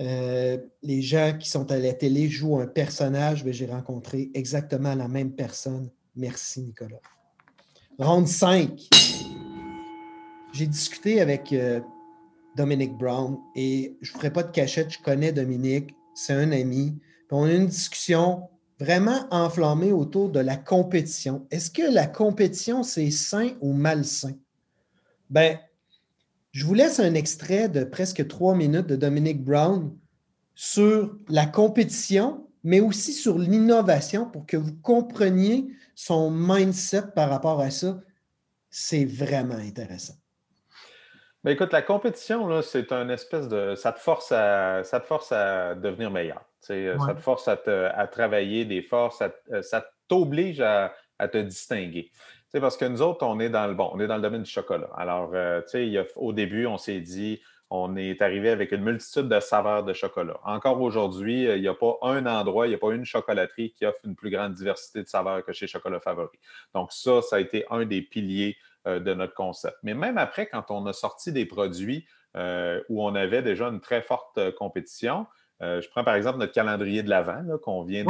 euh, 0.00 0.58
les 0.82 1.02
gens 1.02 1.36
qui 1.38 1.48
sont 1.48 1.70
à 1.70 1.78
la 1.78 1.92
télé 1.92 2.28
jouent 2.28 2.58
un 2.58 2.66
personnage, 2.66 3.44
mais 3.44 3.52
j'ai 3.52 3.66
rencontré 3.66 4.30
exactement 4.34 4.94
la 4.94 5.08
même 5.08 5.32
personne. 5.32 5.90
Merci, 6.16 6.62
Nicolas. 6.62 7.00
Ronde 7.98 8.28
5. 8.28 8.88
J'ai 10.52 10.66
discuté 10.66 11.20
avec 11.20 11.54
Dominique 12.56 12.96
Brown 12.96 13.38
et 13.54 13.96
je 14.00 14.12
ne 14.12 14.18
ferai 14.18 14.32
pas 14.32 14.42
de 14.42 14.50
cachette, 14.50 14.90
je 14.90 14.98
connais 15.02 15.32
Dominique 15.32 15.94
c'est 16.14 16.34
un 16.34 16.52
ami. 16.52 16.98
on 17.30 17.44
a 17.44 17.52
une 17.52 17.66
discussion 17.66 18.48
vraiment 18.78 19.26
enflammée 19.30 19.92
autour 19.92 20.30
de 20.30 20.40
la 20.40 20.56
compétition. 20.56 21.46
Est-ce 21.50 21.70
que 21.70 21.82
la 21.82 22.06
compétition, 22.06 22.82
c'est 22.82 23.10
sain 23.10 23.50
ou 23.60 23.72
malsain? 23.72 24.34
Ben, 25.28 25.58
je 26.52 26.66
vous 26.66 26.74
laisse 26.74 27.00
un 27.00 27.14
extrait 27.14 27.68
de 27.68 27.84
presque 27.84 28.26
trois 28.26 28.54
minutes 28.54 28.86
de 28.86 28.96
Dominique 28.96 29.44
Brown 29.44 29.96
sur 30.54 31.16
la 31.28 31.46
compétition, 31.46 32.46
mais 32.64 32.80
aussi 32.80 33.12
sur 33.12 33.38
l'innovation 33.38 34.26
pour 34.28 34.46
que 34.46 34.56
vous 34.56 34.76
compreniez 34.82 35.68
son 35.94 36.30
mindset 36.30 37.12
par 37.14 37.30
rapport 37.30 37.60
à 37.60 37.70
ça. 37.70 38.00
C'est 38.68 39.04
vraiment 39.04 39.54
intéressant. 39.54 40.14
Ben 41.42 41.52
écoute, 41.52 41.72
la 41.72 41.82
compétition, 41.82 42.60
c'est 42.60 42.92
un 42.92 43.08
espèce 43.08 43.48
de. 43.48 43.74
Ça 43.74 43.92
te 43.92 43.98
force 43.98 44.30
à, 44.30 44.84
ça 44.84 45.00
te 45.00 45.06
force 45.06 45.32
à 45.32 45.74
devenir 45.74 46.10
meilleur. 46.10 46.44
Euh, 46.68 46.98
ça 46.98 47.14
te 47.14 47.20
force 47.20 47.48
à, 47.48 47.56
travailler 48.06 48.64
des 48.66 48.82
forces, 48.82 49.22
euh, 49.50 49.62
ça 49.62 49.86
t'oblige 50.08 50.60
à, 50.60 50.92
te 51.32 51.38
distinguer. 51.38 52.10
Parce 52.58 52.76
que 52.76 52.84
nous 52.84 53.02
autres, 53.02 53.24
on 53.24 53.38
est 53.38 53.50
dans 53.50 53.66
le 53.66 53.74
bon, 53.74 53.90
on 53.92 54.00
est 54.00 54.06
dans 54.06 54.16
le 54.16 54.22
domaine 54.22 54.42
du 54.42 54.50
chocolat. 54.50 54.90
Alors, 54.96 55.30
euh, 55.34 55.60
au 56.16 56.32
début, 56.32 56.66
on 56.66 56.78
s'est 56.78 57.00
dit, 57.00 57.40
on 57.70 57.96
est 57.96 58.20
arrivé 58.22 58.50
avec 58.50 58.72
une 58.72 58.82
multitude 58.82 59.28
de 59.28 59.38
saveurs 59.38 59.84
de 59.84 59.92
chocolat. 59.92 60.40
Encore 60.44 60.80
aujourd'hui, 60.80 61.44
il 61.44 61.60
n'y 61.60 61.68
a 61.68 61.74
pas 61.74 61.98
un 62.02 62.26
endroit, 62.26 62.66
il 62.66 62.70
n'y 62.70 62.74
a 62.74 62.78
pas 62.78 62.92
une 62.92 63.04
chocolaterie 63.04 63.72
qui 63.72 63.86
offre 63.86 64.00
une 64.04 64.16
plus 64.16 64.30
grande 64.30 64.54
diversité 64.54 65.02
de 65.02 65.08
saveurs 65.08 65.44
que 65.44 65.52
chez 65.52 65.68
Chocolat 65.68 66.00
Favori. 66.00 66.38
Donc, 66.74 66.90
ça, 66.92 67.22
ça 67.22 67.36
a 67.36 67.40
été 67.40 67.64
un 67.70 67.84
des 67.84 68.02
piliers 68.02 68.56
euh, 68.86 68.98
de 68.98 69.12
notre 69.12 69.34
concept. 69.34 69.76
Mais 69.82 69.92
même 69.92 70.16
après, 70.16 70.46
quand 70.46 70.70
on 70.70 70.86
a 70.86 70.94
sorti 70.94 71.32
des 71.32 71.44
produits 71.44 72.06
euh, 72.34 72.80
où 72.88 73.04
on 73.04 73.14
avait 73.14 73.42
déjà 73.42 73.66
une 73.66 73.80
très 73.80 74.00
forte 74.00 74.38
euh, 74.38 74.50
compétition, 74.50 75.26
je 75.60 75.88
prends 75.90 76.04
par 76.04 76.14
exemple 76.14 76.38
notre 76.38 76.52
calendrier 76.52 77.02
de 77.02 77.10
l'Avent 77.10 77.44
qu'on 77.62 77.82
vient 77.82 78.04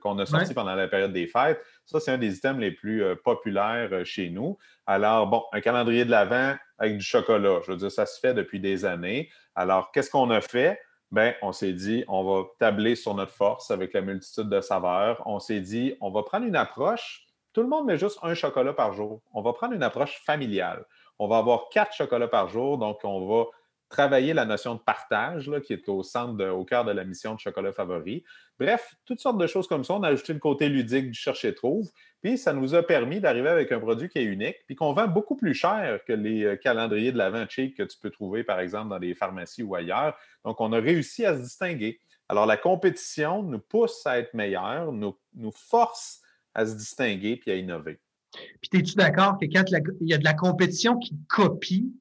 qu'on 0.00 0.18
a 0.18 0.26
sorti 0.26 0.54
pendant 0.54 0.74
la 0.74 0.88
période 0.88 1.12
des 1.12 1.26
fêtes. 1.26 1.60
Ça, 1.84 2.00
c'est 2.00 2.12
un 2.12 2.18
des 2.18 2.36
items 2.36 2.60
les 2.60 2.70
plus 2.70 3.04
populaires 3.22 4.04
chez 4.04 4.30
nous. 4.30 4.56
Alors, 4.86 5.26
bon, 5.26 5.44
un 5.52 5.60
calendrier 5.60 6.04
de 6.04 6.10
l'Avent 6.10 6.54
avec 6.78 6.96
du 6.96 7.04
chocolat, 7.04 7.60
je 7.64 7.72
veux 7.72 7.76
dire, 7.76 7.90
ça 7.90 8.06
se 8.06 8.18
fait 8.18 8.34
depuis 8.34 8.60
des 8.60 8.84
années. 8.84 9.30
Alors, 9.54 9.92
qu'est-ce 9.92 10.10
qu'on 10.10 10.30
a 10.30 10.40
fait? 10.40 10.80
Bien, 11.10 11.34
on 11.42 11.52
s'est 11.52 11.74
dit, 11.74 12.04
on 12.08 12.24
va 12.24 12.44
tabler 12.58 12.96
sur 12.96 13.14
notre 13.14 13.32
force 13.32 13.70
avec 13.70 13.92
la 13.92 14.00
multitude 14.00 14.48
de 14.48 14.60
saveurs. 14.60 15.22
On 15.26 15.38
s'est 15.38 15.60
dit, 15.60 15.96
on 16.00 16.10
va 16.10 16.22
prendre 16.22 16.46
une 16.46 16.56
approche 16.56 17.24
tout 17.54 17.62
le 17.62 17.68
monde 17.68 17.86
met 17.86 17.96
juste 17.96 18.18
un 18.22 18.34
chocolat 18.34 18.72
par 18.72 18.92
jour. 18.92 19.22
On 19.32 19.40
va 19.40 19.52
prendre 19.52 19.74
une 19.74 19.82
approche 19.84 20.20
familiale. 20.26 20.84
On 21.20 21.28
va 21.28 21.38
avoir 21.38 21.68
quatre 21.70 21.94
chocolats 21.94 22.28
par 22.28 22.48
jour, 22.48 22.78
donc 22.78 22.98
on 23.04 23.26
va 23.26 23.44
travailler 23.94 24.34
la 24.34 24.44
notion 24.44 24.74
de 24.74 24.80
partage 24.80 25.48
qui 25.64 25.72
est 25.72 25.88
au 25.88 26.02
centre, 26.02 26.44
au 26.48 26.64
cœur 26.64 26.84
de 26.84 26.90
la 26.90 27.04
mission 27.04 27.34
de 27.34 27.38
chocolat 27.38 27.72
favori. 27.72 28.24
Bref, 28.58 28.96
toutes 29.04 29.20
sortes 29.20 29.38
de 29.38 29.46
choses 29.46 29.68
comme 29.68 29.84
ça. 29.84 29.94
On 29.94 30.02
a 30.02 30.08
ajouté 30.08 30.32
le 30.32 30.40
côté 30.40 30.68
ludique 30.68 31.12
du 31.12 31.18
chercher-trouve, 31.18 31.88
puis 32.20 32.36
ça 32.36 32.52
nous 32.52 32.74
a 32.74 32.82
permis 32.82 33.20
d'arriver 33.20 33.48
avec 33.48 33.70
un 33.70 33.78
produit 33.78 34.08
qui 34.08 34.18
est 34.18 34.24
unique, 34.24 34.56
puis 34.66 34.74
qu'on 34.74 34.92
vend 34.92 35.06
beaucoup 35.06 35.36
plus 35.36 35.54
cher 35.54 36.00
que 36.06 36.12
les 36.12 36.44
euh, 36.44 36.56
calendriers 36.56 37.12
de 37.12 37.18
l'avant 37.18 37.46
cheap 37.48 37.76
que 37.76 37.84
tu 37.84 37.96
peux 38.00 38.10
trouver, 38.10 38.42
par 38.42 38.58
exemple, 38.58 38.88
dans 38.88 38.98
les 38.98 39.14
pharmacies 39.14 39.62
ou 39.62 39.76
ailleurs. 39.76 40.18
Donc, 40.44 40.60
on 40.60 40.72
a 40.72 40.80
réussi 40.80 41.24
à 41.24 41.36
se 41.36 41.42
distinguer. 41.42 42.00
Alors, 42.28 42.46
la 42.46 42.56
compétition 42.56 43.44
nous 43.44 43.60
pousse 43.60 44.04
à 44.06 44.18
être 44.18 44.34
meilleurs, 44.34 44.90
nous, 44.90 45.16
nous 45.36 45.52
force 45.52 46.20
à 46.52 46.66
se 46.66 46.74
distinguer 46.74 47.36
puis 47.36 47.52
à 47.52 47.54
innover. 47.54 48.00
Puis, 48.60 48.80
es-tu 48.80 48.96
d'accord 48.96 49.38
que 49.38 49.46
quand 49.46 49.62
il 49.70 50.08
y 50.08 50.14
a 50.14 50.18
de 50.18 50.24
la 50.24 50.34
compétition 50.34 50.98
qui 50.98 51.14
copie, 51.28 51.94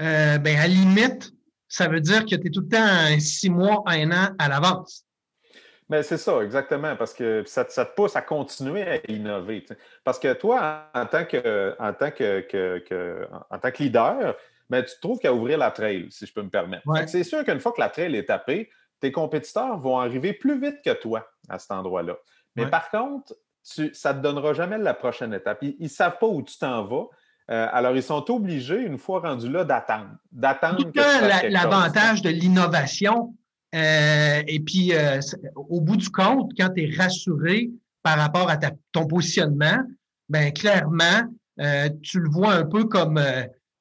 euh, 0.00 0.38
ben, 0.38 0.58
à 0.58 0.66
limite, 0.66 1.32
ça 1.68 1.88
veut 1.88 2.00
dire 2.00 2.24
que 2.24 2.34
tu 2.36 2.46
es 2.46 2.50
tout 2.50 2.60
le 2.60 2.68
temps 2.68 3.18
six 3.18 3.50
mois, 3.50 3.82
un 3.86 4.10
an 4.12 4.34
à 4.38 4.48
l'avance? 4.48 5.04
Mais 5.88 5.98
ben, 5.98 6.02
c'est 6.02 6.18
ça, 6.18 6.40
exactement, 6.42 6.96
parce 6.96 7.12
que 7.12 7.42
ça, 7.46 7.64
te 7.64 7.94
pousse 7.94 8.16
à 8.16 8.22
continuer 8.22 8.82
à 8.82 9.10
innover. 9.10 9.66
Parce 10.02 10.18
que 10.18 10.32
toi, 10.32 10.90
en 10.94 11.06
tant 11.06 11.24
que, 11.24 11.76
en 11.78 11.92
tant 11.92 12.10
que, 12.10 13.28
en 13.50 13.58
tant 13.58 13.70
que 13.70 13.82
leader, 13.82 14.34
mais 14.70 14.84
tu 14.84 14.94
trouves 15.00 15.18
qu'à 15.18 15.32
ouvrir 15.32 15.58
la 15.58 15.70
trail, 15.70 16.06
si 16.10 16.26
je 16.26 16.32
peux 16.32 16.42
me 16.42 16.48
permettre. 16.48 16.84
C'est 17.06 17.24
sûr 17.24 17.44
qu'une 17.44 17.60
fois 17.60 17.72
que 17.72 17.80
la 17.80 17.90
trail 17.90 18.16
est 18.16 18.24
tapée, 18.24 18.70
tes 19.00 19.12
compétiteurs 19.12 19.78
vont 19.78 19.98
arriver 19.98 20.32
plus 20.32 20.58
vite 20.58 20.80
que 20.82 20.92
toi 20.92 21.28
à 21.48 21.58
cet 21.58 21.72
endroit-là. 21.72 22.16
Mais 22.56 22.66
par 22.66 22.90
contre, 22.90 23.34
ça 23.62 24.12
ne 24.12 24.18
te 24.18 24.22
donnera 24.22 24.54
jamais 24.54 24.78
la 24.78 24.94
prochaine 24.94 25.34
étape. 25.34 25.58
Ils 25.62 25.76
ne 25.80 25.88
savent 25.88 26.18
pas 26.18 26.26
où 26.26 26.42
tu 26.42 26.56
t'en 26.58 26.84
vas. 26.84 27.08
Euh, 27.50 27.68
alors, 27.72 27.94
ils 27.94 28.02
sont 28.02 28.30
obligés, 28.30 28.80
une 28.80 28.98
fois 28.98 29.20
rendus 29.20 29.50
là, 29.50 29.64
d'attendre. 29.64 30.16
D'attendre. 30.32 30.90
L'avantage 31.48 32.22
de 32.22 32.30
l'innovation, 32.30 33.34
euh, 33.74 34.42
et 34.46 34.60
puis 34.60 34.94
euh, 34.94 35.20
au 35.54 35.80
bout 35.80 35.96
du 35.96 36.08
compte, 36.08 36.52
quand 36.56 36.70
tu 36.70 36.84
es 36.84 36.96
rassuré 36.96 37.70
par 38.02 38.18
rapport 38.18 38.48
à 38.48 38.56
ton 38.92 39.06
positionnement, 39.06 39.78
ben 40.28 40.52
clairement, 40.52 41.22
tu 42.02 42.20
le 42.20 42.30
vois 42.30 42.54
un 42.54 42.64
peu 42.64 42.84
comme, 42.84 43.20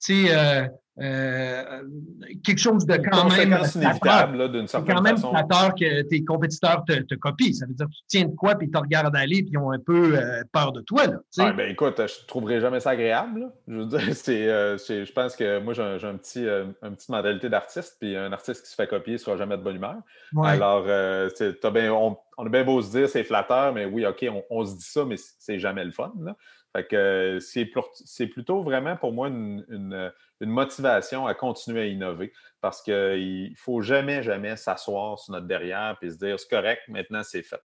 tu 0.03 0.25
sais, 0.25 0.35
euh, 0.35 0.67
quelque 0.95 2.59
chose 2.59 2.85
de 2.85 2.97
quand 2.97 3.29
même 3.29 3.57
inévitable 3.75 4.51
d'une 4.51 4.67
certaine 4.67 4.95
quand 4.95 5.01
même 5.01 5.17
flatteur 5.17 5.73
que 5.73 6.03
tes 6.03 6.23
compétiteurs 6.23 6.83
te, 6.85 7.15
copient. 7.15 7.53
Ça 7.53 7.65
veut 7.65 7.73
dire 7.73 7.87
que 7.87 7.91
tu 7.91 8.03
tiens 8.07 8.25
de 8.25 8.35
quoi 8.35 8.55
puis 8.55 8.67
ils 8.67 8.71
te 8.71 8.77
regardent 8.77 9.15
aller 9.15 9.41
puis 9.41 9.53
ils 9.53 9.57
ont 9.57 9.71
un 9.71 9.79
peu 9.79 10.17
euh, 10.17 10.43
peur 10.51 10.71
de 10.71 10.81
toi. 10.81 11.07
Là, 11.07 11.51
ben, 11.53 11.71
écoute, 11.71 11.95
je 11.97 12.03
ne 12.03 12.27
trouverai 12.27 12.61
jamais 12.61 12.79
ça 12.79 12.91
agréable. 12.91 13.51
Je 13.67 13.75
veux 13.77 13.85
dire, 13.85 13.99
euh, 14.29 14.77
c'est, 14.77 15.05
je 15.05 15.11
pense 15.11 15.35
que 15.35 15.59
moi, 15.59 15.73
j'ai 15.73 15.81
un, 15.81 16.17
petit, 16.17 16.45
une 16.47 16.95
petite 16.95 17.09
mentalité 17.09 17.49
d'artiste 17.49 17.97
puis 17.99 18.15
un 18.15 18.31
artiste 18.31 18.63
qui 18.63 18.69
se 18.69 18.75
fait 18.75 18.87
copier 18.87 19.13
ne 19.13 19.17
sera 19.17 19.35
jamais 19.35 19.57
de 19.57 19.63
bonne 19.63 19.77
humeur. 19.77 19.97
Alors, 20.43 20.85
on, 20.85 22.17
on, 22.37 22.45
a 22.45 22.49
bien 22.49 22.63
beau 22.63 22.81
se 22.81 22.91
dire 22.91 23.09
c'est 23.09 23.23
flatteur, 23.23 23.73
mais 23.73 23.85
oui, 23.85 24.05
OK, 24.05 24.25
on, 24.29 24.43
on 24.49 24.65
se 24.65 24.75
dit 24.75 24.85
ça, 24.85 25.05
mais 25.05 25.15
c'est 25.39 25.59
jamais 25.59 25.83
le 25.83 25.91
fun. 25.91 26.13
Là. 26.21 26.35
Fait 26.73 26.87
que 26.87 27.37
c'est 27.39 28.27
plutôt 28.27 28.63
vraiment 28.63 28.97
pour 28.97 29.13
moi 29.13 29.27
une, 29.27 30.11
motivation 30.41 31.25
à 31.25 31.33
continuer 31.35 31.81
à 31.81 31.85
innover 31.85 32.33
parce 32.59 32.81
qu'il 32.81 33.51
ne 33.51 33.55
faut 33.55 33.81
jamais, 33.81 34.23
jamais 34.23 34.57
s'asseoir 34.57 35.17
sur 35.17 35.33
notre 35.33 35.47
derrière 35.47 35.97
et 36.01 36.09
se 36.09 36.17
dire 36.17 36.37
c'est 36.37 36.49
correct, 36.49 36.81
maintenant 36.89 37.21
c'est 37.23 37.43
fait. 37.43 37.61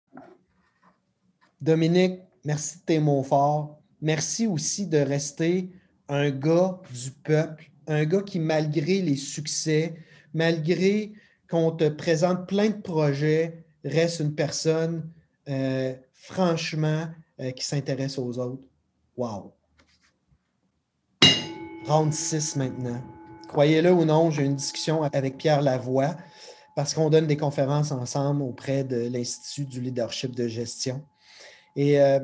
Dominique, 1.60 2.20
merci 2.44 2.80
de 2.80 2.84
tes 2.84 2.98
mots 2.98 3.22
forts. 3.22 3.78
Merci 4.00 4.46
aussi 4.46 4.88
de 4.88 4.98
rester 4.98 5.70
un 6.08 6.30
gars 6.30 6.80
du 6.90 7.10
peuple, 7.10 7.70
un 7.86 8.04
gars 8.04 8.22
qui, 8.22 8.40
malgré 8.40 9.02
les 9.02 9.16
succès, 9.16 9.94
malgré 10.32 11.12
qu'on 11.48 11.70
te 11.70 11.88
présente 11.88 12.48
plein 12.48 12.70
de 12.70 12.82
projets, 12.82 13.64
reste 13.84 14.20
une 14.20 14.34
personne 14.34 15.08
euh, 15.48 15.94
franchement 16.12 17.06
euh, 17.40 17.50
qui 17.52 17.64
s'intéresse 17.64 18.18
aux 18.18 18.38
autres. 18.38 18.66
Wow! 19.16 19.54
Round 21.86 22.12
6 22.12 22.56
maintenant. 22.56 23.00
Croyez-le 23.48 23.92
ou 23.92 24.04
non, 24.04 24.30
j'ai 24.30 24.44
une 24.44 24.56
discussion 24.56 25.02
avec 25.04 25.36
Pierre 25.36 25.62
Lavoie 25.62 26.16
parce 26.74 26.94
qu'on 26.94 27.10
donne 27.10 27.26
des 27.26 27.36
conférences 27.36 27.92
ensemble 27.92 28.42
auprès 28.42 28.82
de 28.82 29.08
l'Institut 29.08 29.66
du 29.66 29.80
leadership 29.80 30.34
de 30.34 30.48
gestion. 30.48 31.04
Et 31.76 32.00
euh, 32.00 32.18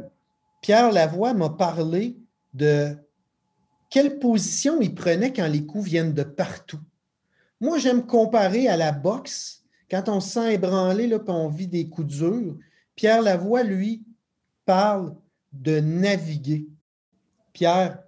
Pierre 0.61 0.90
Lavoie 0.90 1.35
m'a 1.35 1.50
parlé 1.50 2.16
de 2.54 2.97
quelle 3.88 4.18
position 4.18 4.80
il 4.80 4.94
prenait 4.94 5.32
quand 5.32 5.47
les 5.47 5.64
coups 5.64 5.85
viennent 5.85 6.14
de 6.14 6.25
partout. 6.25 6.80
Moi, 7.61 7.78
j'aime 7.78 8.06
comparer 8.06 8.68
à 8.68 8.76
la 8.76 8.90
boxe. 8.90 9.62
Quand 9.90 10.09
on 10.09 10.20
se 10.20 10.30
sent 10.30 10.54
ébranlé, 10.54 11.06
là, 11.06 11.18
puis 11.18 11.32
on 11.32 11.49
vit 11.49 11.66
des 11.68 11.88
coups 11.88 12.09
durs, 12.09 12.56
Pierre 12.97 13.23
Lavoie, 13.23 13.62
lui, 13.62 14.04
parle 14.64 15.14
de 15.52 15.80
naviguer. 15.80 16.66
Pierre, 17.52 18.02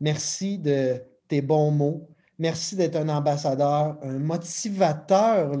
merci 0.00 0.58
de 0.58 1.02
tes 1.28 1.40
bons 1.40 1.70
mots. 1.70 2.08
Merci 2.38 2.76
d'être 2.76 2.96
un 2.96 3.08
ambassadeur, 3.08 3.96
un 4.02 4.18
motivateur. 4.18 5.52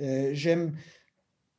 Euh, 0.00 0.30
j'aime 0.32 0.74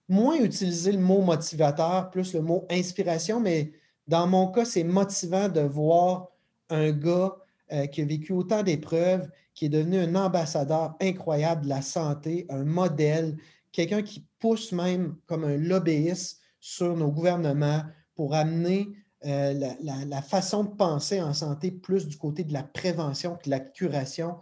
moins 0.07 0.37
utiliser 0.37 0.91
le 0.91 0.99
mot 0.99 1.21
motivateur, 1.21 2.09
plus 2.09 2.33
le 2.33 2.41
mot 2.41 2.65
inspiration, 2.69 3.39
mais 3.39 3.73
dans 4.07 4.27
mon 4.27 4.47
cas, 4.47 4.65
c'est 4.65 4.83
motivant 4.83 5.49
de 5.49 5.61
voir 5.61 6.29
un 6.69 6.91
gars 6.91 7.35
euh, 7.71 7.85
qui 7.87 8.01
a 8.01 8.05
vécu 8.05 8.33
autant 8.33 8.63
d'épreuves, 8.63 9.29
qui 9.53 9.65
est 9.65 9.69
devenu 9.69 9.99
un 9.99 10.15
ambassadeur 10.15 10.95
incroyable 11.01 11.63
de 11.63 11.69
la 11.69 11.81
santé, 11.81 12.45
un 12.49 12.63
modèle, 12.63 13.37
quelqu'un 13.71 14.01
qui 14.01 14.25
pousse 14.39 14.71
même 14.71 15.15
comme 15.25 15.43
un 15.43 15.57
lobbyiste 15.57 16.41
sur 16.59 16.95
nos 16.95 17.11
gouvernements 17.11 17.83
pour 18.15 18.33
amener 18.33 18.89
euh, 19.25 19.73
la, 19.81 20.21
façon 20.21 20.63
de 20.63 20.69
penser 20.69 21.19
en 21.19 21.33
santé 21.33 21.71
plus 21.71 22.07
du 22.07 22.17
côté 22.17 22.43
de 22.43 22.53
la 22.53 22.61
prévention 22.61 23.35
que 23.35 23.45
de 23.45 23.49
la 23.49 23.59
curation. 23.59 24.37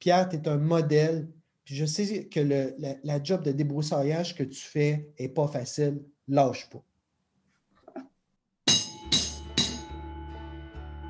Pierre, 0.00 0.28
tu 0.28 0.36
es 0.36 0.48
un 0.48 0.56
modèle. 0.56 1.28
Je 1.64 1.84
sais 1.84 2.26
que 2.26 2.40
le, 2.40 2.74
la, 3.04 3.22
job 3.22 3.42
de 3.42 3.52
débroussaillage 3.52 4.34
que 4.34 4.42
tu 4.42 4.60
fais 4.60 5.10
n'est 5.20 5.28
pas 5.28 5.46
facile. 5.46 6.02
Lâche 6.26 6.68
pas. 6.70 6.82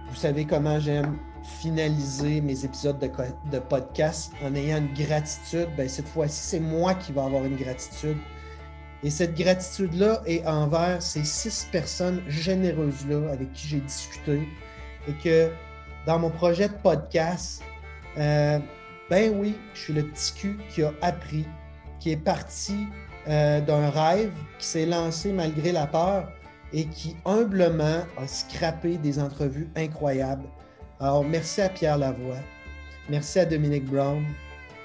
Vous 0.09 0.17
savez 0.17 0.47
comment 0.47 0.79
j'aime 0.79 1.19
finaliser 1.61 2.41
mes 2.41 2.65
épisodes 2.65 2.99
de, 2.99 3.11
de 3.51 3.59
podcast? 3.61 4.33
En 4.43 4.55
ayant 4.55 4.79
une 4.79 4.93
gratitude. 4.95 5.69
Bien, 5.77 5.89
cette 5.89 6.09
fois-ci, 6.09 6.41
c'est 6.41 6.61
moi 6.61 6.95
qui 6.95 7.13
vais 7.13 7.21
avoir 7.21 7.45
une 7.45 7.57
gratitude 7.57 8.19
et 9.03 9.11
cette 9.11 9.37
gratitude-là 9.37 10.23
est 10.27 10.45
envers 10.47 11.03
ces 11.03 11.25
six 11.25 11.69
personnes 11.71 12.23
généreuses-là 12.29 13.31
avec 13.33 13.53
qui 13.53 13.69
j'ai 13.69 13.81
discuté 13.81 14.49
et 15.09 15.13
que 15.23 15.51
dans 16.07 16.19
mon 16.19 16.31
projet 16.31 16.69
de 16.69 16.75
podcast, 16.75 17.63
euh, 18.19 18.59
ben 19.11 19.33
oui, 19.39 19.57
je 19.75 19.81
suis 19.81 19.93
le 19.93 20.05
petit 20.05 20.33
cul 20.35 20.59
qui 20.71 20.83
a 20.83 20.93
appris, 21.03 21.45
qui 22.01 22.13
est 22.13 22.17
parti 22.17 22.87
euh, 23.29 23.61
d'un 23.61 23.91
rêve, 23.91 24.33
qui 24.59 24.67
s'est 24.67 24.87
lancé 24.87 25.33
malgré 25.33 25.73
la 25.73 25.87
peur 25.87 26.29
et 26.73 26.87
qui 26.87 27.17
humblement 27.25 28.01
a 28.17 28.27
scrappé 28.27 28.99
des 28.99 29.19
entrevues 29.19 29.69
incroyables. 29.77 30.49
Alors, 31.01 31.25
merci 31.25 31.61
à 31.61 31.69
Pierre 31.69 31.99
Lavoie, 31.99 32.41
merci 33.09 33.39
à 33.39 33.45
Dominique 33.45 33.85
Brown, 33.85 34.25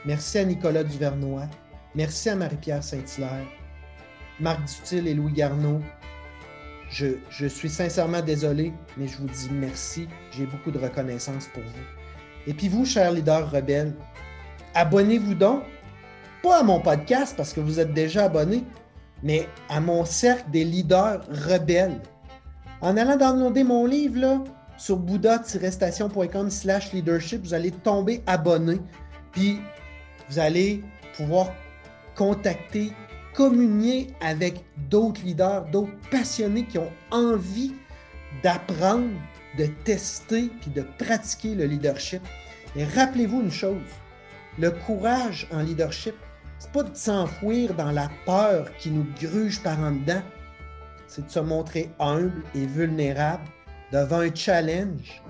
merci 0.06 0.40
à 0.40 0.44
Nicolas 0.44 0.84
Duvernois, 0.84 1.48
merci 1.96 2.30
à 2.30 2.36
Marie-Pierre 2.36 2.84
Saint-Hilaire, 2.84 3.48
Marc 4.42 4.60
Dutil 4.66 5.08
et 5.08 5.14
Louis 5.14 5.34
Garneau, 5.34 5.82
je, 6.90 7.46
suis 7.48 7.70
sincèrement 7.70 8.22
désolé, 8.22 8.74
mais 8.98 9.08
je 9.08 9.18
vous 9.18 9.28
dis 9.28 9.50
merci. 9.52 10.08
J'ai 10.32 10.46
beaucoup 10.46 10.72
de 10.72 10.80
reconnaissance 10.80 11.48
pour 11.54 11.64
vous. 11.64 12.48
Et 12.48 12.54
puis 12.54 12.68
vous, 12.68 12.86
chers 12.86 13.12
leaders 13.12 13.50
rebelles, 13.50 13.96
abonnez-vous 14.74 15.36
donc, 15.36 15.64
pas 16.44 16.60
à 16.60 16.64
mon 16.64 16.80
podcast 16.80 17.36
parce 17.38 17.54
que 17.54 17.62
vous 17.62 17.80
êtes 17.80 17.94
déjà 17.94 18.26
abonnés, 18.26 18.64
mais 19.24 19.48
à 19.70 19.80
mon 19.80 20.04
cercle 20.04 20.50
des 20.52 20.66
leaders 20.66 21.22
rebelles. 21.30 22.02
En 22.82 22.98
allant 22.98 23.16
downloader 23.16 23.64
mon 23.64 23.86
livre 23.86 24.20
là, 24.20 24.44
sur 24.78 24.98
bouddha-station.com 24.98 26.50
slash 26.50 26.92
leadership, 26.92 27.44
vous 27.44 27.54
allez 27.54 27.72
tomber 27.72 28.24
abonné. 28.26 28.80
Puis 29.32 29.62
vous 30.30 30.40
allez 30.40 30.84
pouvoir 31.16 31.52
contacter 32.16 32.92
communier 33.34 34.08
avec 34.22 34.64
d'autres 34.90 35.22
leaders, 35.24 35.66
d'autres 35.66 35.92
passionnés 36.10 36.66
qui 36.66 36.78
ont 36.78 36.92
envie 37.12 37.74
d'apprendre, 38.44 39.10
de 39.58 39.66
tester 39.84 40.50
puis 40.62 40.72
de 40.72 40.82
pratiquer 40.98 41.56
le 41.56 41.66
leadership. 41.66 42.22
Et 42.76 42.86
rappelez-vous 42.86 43.42
une 43.42 43.52
chose, 43.52 43.82
le 44.60 44.72
courage 44.72 45.48
en 45.52 45.62
leadership, 45.62 46.16
c'est 46.60 46.72
pas 46.72 46.84
de 46.84 46.96
s'enfouir 46.96 47.74
dans 47.74 47.92
la 47.92 48.10
peur 48.26 48.68
qui 48.78 48.92
nous 48.92 49.06
gruge 49.20 49.62
par 49.62 49.80
en 49.80 49.92
dedans, 49.92 50.22
c'est 51.08 51.26
de 51.26 51.32
se 51.32 51.40
montrer 51.40 51.90
humble 52.00 52.44
et 52.56 52.66
vulnérable 52.66 53.44
devant 53.92 54.20
un 54.20 54.34
challenge 54.34 55.22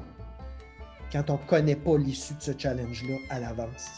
quand 1.12 1.30
on 1.30 1.34
ne 1.34 1.48
connaît 1.48 1.76
pas 1.76 1.98
l'issue 1.98 2.36
de 2.36 2.42
ce 2.42 2.52
challenge-là 2.58 3.16
à 3.30 3.40
l'avance. 3.40 3.90